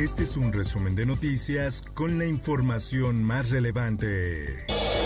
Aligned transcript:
Este 0.00 0.22
es 0.22 0.38
un 0.38 0.50
resumen 0.50 0.96
de 0.96 1.04
noticias 1.04 1.82
con 1.92 2.18
la 2.18 2.24
información 2.24 3.22
más 3.22 3.50
relevante. 3.50 4.64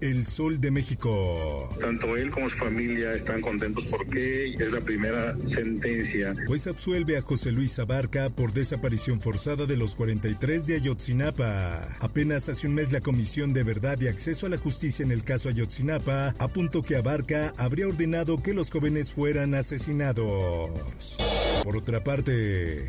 El 0.00 0.24
Sol 0.24 0.60
de 0.60 0.70
México. 0.70 1.68
Tanto 1.80 2.16
él 2.16 2.30
como 2.30 2.48
su 2.48 2.56
familia 2.56 3.14
están 3.14 3.40
contentos 3.40 3.84
porque 3.90 4.54
es 4.54 4.70
la 4.70 4.80
primera 4.80 5.34
sentencia. 5.34 6.36
Pues 6.46 6.68
absuelve 6.68 7.16
a 7.16 7.20
José 7.20 7.50
Luis 7.50 7.76
Abarca 7.80 8.30
por 8.30 8.52
desaparición 8.52 9.20
forzada 9.20 9.66
de 9.66 9.76
los 9.76 9.96
43 9.96 10.68
de 10.68 10.76
Ayotzinapa. 10.76 11.88
Apenas 11.98 12.48
hace 12.48 12.68
un 12.68 12.74
mes 12.74 12.92
la 12.92 13.00
Comisión 13.00 13.52
de 13.52 13.64
Verdad 13.64 13.98
y 14.00 14.06
Acceso 14.06 14.46
a 14.46 14.50
la 14.50 14.56
Justicia 14.56 15.04
en 15.04 15.10
el 15.10 15.24
caso 15.24 15.48
Ayotzinapa 15.48 16.32
apuntó 16.38 16.84
que 16.84 16.94
Abarca 16.94 17.52
habría 17.56 17.88
ordenado 17.88 18.40
que 18.40 18.54
los 18.54 18.70
jóvenes 18.70 19.10
fueran 19.10 19.56
asesinados. 19.56 21.16
Por 21.64 21.76
otra 21.76 22.04
parte... 22.04 22.88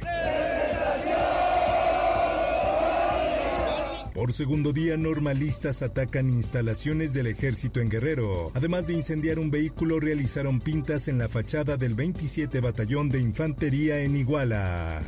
Por 4.17 4.33
segundo 4.33 4.73
día, 4.73 4.97
normalistas 4.97 5.83
atacan 5.83 6.27
instalaciones 6.27 7.13
del 7.13 7.27
ejército 7.27 7.81
en 7.81 7.89
Guerrero. 7.89 8.49
Además 8.55 8.87
de 8.87 8.93
incendiar 8.93 9.37
un 9.37 9.51
vehículo, 9.51 9.99
realizaron 9.99 10.59
pintas 10.59 11.07
en 11.07 11.19
la 11.19 11.29
fachada 11.29 11.77
del 11.77 11.93
27 11.93 12.59
Batallón 12.59 13.09
de 13.09 13.19
Infantería 13.19 13.99
en 13.99 14.15
Iguala. 14.15 15.01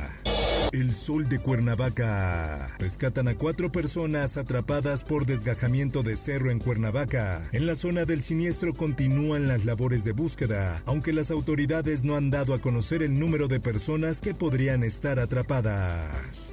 El 0.70 0.94
Sol 0.94 1.28
de 1.28 1.40
Cuernavaca. 1.40 2.76
Rescatan 2.78 3.26
a 3.26 3.34
cuatro 3.34 3.72
personas 3.72 4.36
atrapadas 4.36 5.02
por 5.02 5.26
desgajamiento 5.26 6.04
de 6.04 6.16
cerro 6.16 6.52
en 6.52 6.60
Cuernavaca. 6.60 7.42
En 7.50 7.66
la 7.66 7.74
zona 7.74 8.04
del 8.04 8.22
siniestro 8.22 8.74
continúan 8.74 9.48
las 9.48 9.64
labores 9.64 10.04
de 10.04 10.12
búsqueda, 10.12 10.84
aunque 10.86 11.12
las 11.12 11.32
autoridades 11.32 12.04
no 12.04 12.14
han 12.14 12.30
dado 12.30 12.54
a 12.54 12.60
conocer 12.60 13.02
el 13.02 13.18
número 13.18 13.48
de 13.48 13.58
personas 13.58 14.20
que 14.20 14.34
podrían 14.34 14.84
estar 14.84 15.18
atrapadas. 15.18 16.52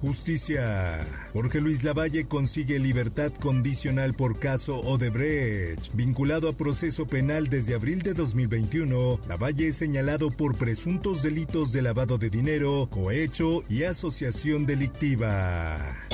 Justicia. 0.00 1.06
Jorge 1.32 1.60
Luis 1.60 1.82
Lavalle 1.82 2.26
consigue 2.26 2.78
libertad 2.78 3.32
condicional 3.32 4.14
por 4.14 4.38
caso 4.38 4.80
Odebrecht. 4.80 5.92
Vinculado 5.94 6.48
a 6.48 6.52
proceso 6.52 7.06
penal 7.06 7.48
desde 7.48 7.74
abril 7.74 8.02
de 8.02 8.14
2021, 8.14 9.18
Lavalle 9.28 9.68
es 9.68 9.76
señalado 9.76 10.30
por 10.30 10.56
presuntos 10.56 11.22
delitos 11.22 11.72
de 11.72 11.82
lavado 11.82 12.18
de 12.18 12.30
dinero, 12.30 12.88
cohecho 12.90 13.62
y 13.68 13.84
asociación 13.84 14.66
delictiva. 14.66 16.07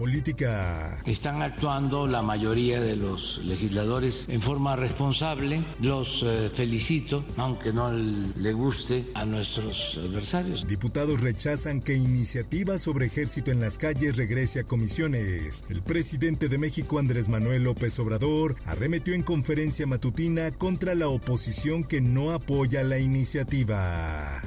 Política. 0.00 0.96
Están 1.04 1.42
actuando 1.42 2.06
la 2.06 2.22
mayoría 2.22 2.80
de 2.80 2.96
los 2.96 3.36
legisladores 3.44 4.30
en 4.30 4.40
forma 4.40 4.74
responsable. 4.74 5.62
Los 5.82 6.22
eh, 6.22 6.50
felicito, 6.50 7.22
aunque 7.36 7.70
no 7.70 7.92
le 7.92 8.52
guste 8.54 9.04
a 9.12 9.26
nuestros 9.26 10.00
adversarios. 10.02 10.66
Diputados 10.66 11.20
rechazan 11.20 11.80
que 11.80 11.96
iniciativa 11.96 12.78
sobre 12.78 13.04
ejército 13.04 13.50
en 13.50 13.60
las 13.60 13.76
calles 13.76 14.16
regrese 14.16 14.60
a 14.60 14.64
comisiones. 14.64 15.64
El 15.68 15.82
presidente 15.82 16.48
de 16.48 16.56
México, 16.56 16.98
Andrés 16.98 17.28
Manuel 17.28 17.64
López 17.64 17.98
Obrador, 17.98 18.56
arremetió 18.64 19.12
en 19.12 19.22
conferencia 19.22 19.86
matutina 19.86 20.50
contra 20.50 20.94
la 20.94 21.08
oposición 21.08 21.84
que 21.84 22.00
no 22.00 22.30
apoya 22.30 22.82
la 22.84 22.98
iniciativa. 22.98 24.40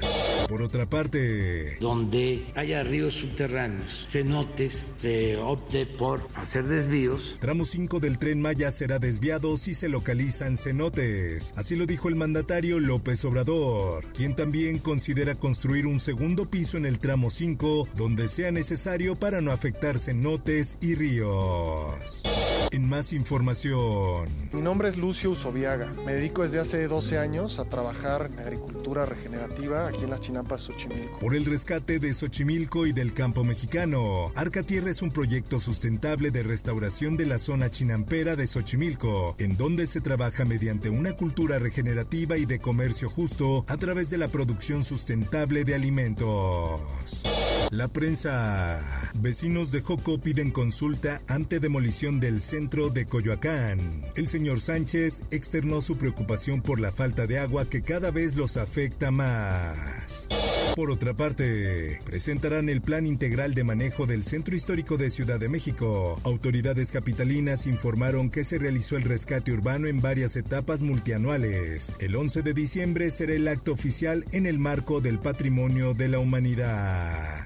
Por 0.48 0.62
otra 0.62 0.86
parte, 0.86 1.78
donde 1.80 2.46
haya 2.54 2.82
ríos 2.82 3.14
subterráneos, 3.14 4.04
cenotes, 4.06 4.92
se 4.96 5.36
opte 5.36 5.86
por 5.86 6.20
hacer 6.36 6.64
desvíos. 6.64 7.36
Tramo 7.40 7.64
5 7.64 8.00
del 8.00 8.18
tren 8.18 8.40
Maya 8.40 8.70
será 8.70 8.98
desviado 8.98 9.56
si 9.56 9.74
se 9.74 9.88
localizan 9.88 10.56
cenotes. 10.56 11.52
Así 11.56 11.76
lo 11.76 11.86
dijo 11.86 12.08
el 12.08 12.16
mandatario 12.16 12.78
López 12.78 13.24
Obrador, 13.24 14.04
quien 14.12 14.36
también 14.36 14.78
considera 14.78 15.34
construir 15.34 15.86
un 15.86 16.00
segundo 16.00 16.48
piso 16.48 16.76
en 16.76 16.86
el 16.86 16.98
tramo 16.98 17.30
5 17.30 17.88
donde 17.94 18.28
sea 18.28 18.52
necesario 18.52 19.16
para 19.16 19.40
no 19.40 19.50
afectar 19.52 19.98
cenotes 19.98 20.78
y 20.80 20.94
ríos. 20.94 22.22
En 22.74 22.88
más 22.88 23.12
información. 23.12 24.28
Mi 24.52 24.60
nombre 24.60 24.88
es 24.88 24.96
Lucio 24.96 25.30
Usoviaga. 25.30 25.92
Me 26.04 26.12
dedico 26.12 26.42
desde 26.42 26.58
hace 26.58 26.88
12 26.88 27.18
años 27.18 27.60
a 27.60 27.66
trabajar 27.66 28.28
en 28.32 28.40
agricultura 28.40 29.06
regenerativa 29.06 29.86
aquí 29.86 30.02
en 30.02 30.10
las 30.10 30.20
Chinampas 30.20 30.62
Xochimilco. 30.62 31.20
Por 31.20 31.36
el 31.36 31.44
rescate 31.44 32.00
de 32.00 32.12
Xochimilco 32.12 32.84
y 32.84 32.92
del 32.92 33.14
campo 33.14 33.44
mexicano, 33.44 34.32
Arca 34.34 34.64
Tierra 34.64 34.90
es 34.90 35.02
un 35.02 35.12
proyecto 35.12 35.60
sustentable 35.60 36.32
de 36.32 36.42
restauración 36.42 37.16
de 37.16 37.26
la 37.26 37.38
zona 37.38 37.70
chinampera 37.70 38.34
de 38.34 38.48
Xochimilco, 38.48 39.36
en 39.38 39.56
donde 39.56 39.86
se 39.86 40.00
trabaja 40.00 40.44
mediante 40.44 40.90
una 40.90 41.12
cultura 41.12 41.60
regenerativa 41.60 42.38
y 42.38 42.44
de 42.44 42.58
comercio 42.58 43.08
justo 43.08 43.64
a 43.68 43.76
través 43.76 44.10
de 44.10 44.18
la 44.18 44.26
producción 44.26 44.82
sustentable 44.82 45.62
de 45.62 45.76
alimentos. 45.76 47.22
La 47.74 47.88
prensa. 47.88 48.78
Vecinos 49.14 49.72
de 49.72 49.80
Joco 49.80 50.20
piden 50.20 50.52
consulta 50.52 51.20
ante 51.26 51.58
demolición 51.58 52.20
del 52.20 52.40
centro 52.40 52.88
de 52.88 53.04
Coyoacán. 53.04 53.80
El 54.14 54.28
señor 54.28 54.60
Sánchez 54.60 55.22
externó 55.32 55.80
su 55.80 55.98
preocupación 55.98 56.62
por 56.62 56.78
la 56.78 56.92
falta 56.92 57.26
de 57.26 57.40
agua 57.40 57.68
que 57.68 57.82
cada 57.82 58.12
vez 58.12 58.36
los 58.36 58.58
afecta 58.58 59.10
más. 59.10 60.28
Por 60.76 60.92
otra 60.92 61.14
parte, 61.14 61.98
presentarán 62.04 62.68
el 62.68 62.80
plan 62.80 63.06
integral 63.06 63.54
de 63.54 63.64
manejo 63.64 64.06
del 64.06 64.22
Centro 64.22 64.54
Histórico 64.54 64.96
de 64.96 65.10
Ciudad 65.10 65.40
de 65.40 65.48
México. 65.48 66.20
Autoridades 66.22 66.92
capitalinas 66.92 67.66
informaron 67.66 68.30
que 68.30 68.44
se 68.44 68.58
realizó 68.58 68.96
el 68.96 69.02
rescate 69.02 69.52
urbano 69.52 69.88
en 69.88 70.00
varias 70.00 70.36
etapas 70.36 70.82
multianuales. 70.82 71.92
El 71.98 72.14
11 72.14 72.42
de 72.42 72.54
diciembre 72.54 73.10
será 73.10 73.34
el 73.34 73.48
acto 73.48 73.72
oficial 73.72 74.24
en 74.30 74.46
el 74.46 74.60
marco 74.60 75.00
del 75.00 75.18
Patrimonio 75.18 75.92
de 75.92 76.08
la 76.08 76.20
Humanidad. 76.20 77.44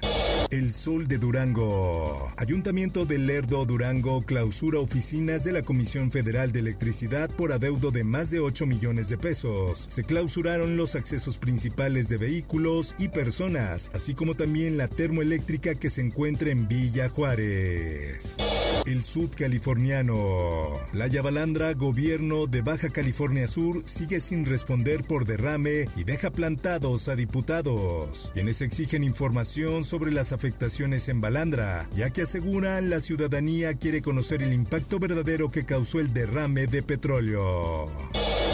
El 0.51 0.73
Sol 0.73 1.07
de 1.07 1.19
Durango. 1.19 2.27
Ayuntamiento 2.37 3.05
de 3.05 3.19
Lerdo, 3.19 3.65
Durango, 3.65 4.23
clausura 4.23 4.79
oficinas 4.79 5.43
de 5.43 5.51
la 5.51 5.61
Comisión 5.61 6.09
Federal 6.09 6.51
de 6.51 6.61
Electricidad 6.61 7.29
por 7.29 7.51
adeudo 7.51 7.91
de 7.91 8.03
más 8.03 8.31
de 8.31 8.39
8 8.39 8.65
millones 8.65 9.09
de 9.09 9.17
pesos. 9.17 9.85
Se 9.89 10.03
clausuraron 10.03 10.75
los 10.75 10.95
accesos 10.95 11.37
principales 11.37 12.09
de 12.09 12.17
vehículos 12.17 12.95
y 12.97 13.09
personas, 13.09 13.91
así 13.93 14.15
como 14.15 14.33
también 14.33 14.77
la 14.77 14.87
termoeléctrica 14.87 15.75
que 15.75 15.91
se 15.91 16.01
encuentra 16.01 16.49
en 16.49 16.67
Villa 16.67 17.09
Juárez. 17.09 18.35
El 18.85 19.03
sudcaliforniano. 19.03 20.79
Playa 20.91 21.21
Balandra, 21.21 21.73
gobierno 21.73 22.47
de 22.47 22.61
Baja 22.61 22.89
California 22.89 23.47
Sur, 23.47 23.83
sigue 23.85 24.19
sin 24.19 24.45
responder 24.45 25.03
por 25.03 25.25
derrame 25.25 25.87
y 25.95 26.03
deja 26.03 26.31
plantados 26.31 27.07
a 27.07 27.15
diputados, 27.15 28.31
quienes 28.33 28.61
exigen 28.61 29.03
información 29.03 29.85
sobre 29.85 30.11
las 30.11 30.31
afectaciones 30.31 31.09
en 31.09 31.21
Balandra, 31.21 31.87
ya 31.95 32.09
que 32.09 32.23
aseguran 32.23 32.89
la 32.89 32.99
ciudadanía 32.99 33.75
quiere 33.75 34.01
conocer 34.01 34.41
el 34.41 34.53
impacto 34.53 34.99
verdadero 34.99 35.49
que 35.49 35.65
causó 35.65 35.99
el 35.99 36.13
derrame 36.13 36.67
de 36.67 36.81
petróleo. 36.81 37.91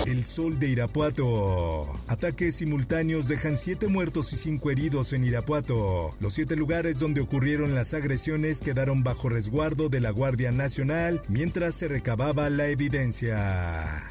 El 0.06 0.24
sol 0.24 0.60
de 0.60 0.68
Irapuato. 0.68 1.88
Ataques 2.08 2.58
simultáneos 2.58 3.28
dejan 3.28 3.58
siete 3.58 3.88
muertos 3.88 4.34
y 4.34 4.36
cinco 4.36 4.70
heridos 4.70 5.14
en 5.14 5.24
Irapuato. 5.24 6.12
Los 6.20 6.36
siete 6.36 6.56
lugares 6.56 7.00
donde 7.00 7.22
ocurrieron 7.22 7.74
las 7.74 7.96
agresiones 7.96 8.62
quedaron 8.62 9.04
bajo 9.04 9.30
resguardo 9.30 9.90
de 9.90 10.02
la 10.02 10.12
Guardia 10.12 10.52
Nacional 10.52 11.22
mientras 11.28 11.74
se 11.74 11.88
recababa 11.88 12.52
la 12.52 12.68
evidencia. 12.68 14.08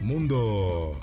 Mundo. 0.00 0.98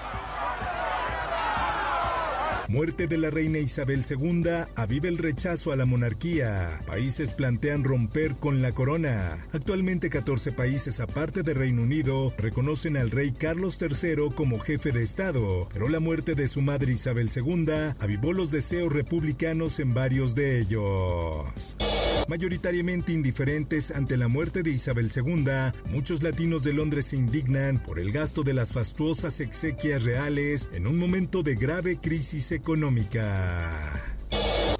Muerte 2.73 3.05
de 3.05 3.19
la 3.19 3.29
reina 3.29 3.59
Isabel 3.59 4.03
II 4.09 4.49
aviva 4.75 5.07
el 5.07 5.19
rechazo 5.19 5.71
a 5.71 5.75
la 5.75 5.85
monarquía. 5.85 6.79
Países 6.87 7.31
plantean 7.31 7.83
romper 7.83 8.33
con 8.33 8.63
la 8.63 8.71
corona. 8.71 9.37
Actualmente 9.51 10.09
14 10.09 10.53
países 10.53 10.99
aparte 10.99 11.43
de 11.43 11.53
Reino 11.53 11.83
Unido 11.83 12.33
reconocen 12.35 12.97
al 12.97 13.11
rey 13.11 13.31
Carlos 13.31 13.77
III 13.79 14.33
como 14.33 14.57
jefe 14.57 14.91
de 14.91 15.03
Estado, 15.03 15.67
pero 15.71 15.87
la 15.87 15.99
muerte 15.99 16.33
de 16.33 16.47
su 16.47 16.63
madre 16.63 16.93
Isabel 16.93 17.29
II 17.33 17.67
avivó 17.99 18.33
los 18.33 18.49
deseos 18.49 18.91
republicanos 18.91 19.79
en 19.79 19.93
varios 19.93 20.33
de 20.33 20.59
ellos. 20.59 21.75
Mayoritariamente 22.29 23.11
indiferentes 23.11 23.91
ante 23.91 24.17
la 24.17 24.27
muerte 24.27 24.63
de 24.63 24.71
Isabel 24.71 25.11
II, 25.13 25.45
muchos 25.91 26.23
latinos 26.23 26.63
de 26.63 26.73
Londres 26.73 27.07
se 27.07 27.17
indignan 27.17 27.77
por 27.77 27.99
el 27.99 28.11
gasto 28.11 28.43
de 28.43 28.53
las 28.53 28.71
fastuosas 28.71 29.39
exequias 29.39 30.03
reales 30.03 30.69
en 30.73 30.87
un 30.87 30.97
momento 30.97 31.43
de 31.43 31.55
grave 31.55 31.97
crisis 31.97 32.51
económica. 32.51 34.12